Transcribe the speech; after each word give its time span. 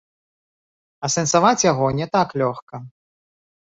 Асэнсаваць 1.09 1.65
яго 1.71 1.93
не 2.01 2.07
так 2.19 2.29
лёгка. 2.47 2.85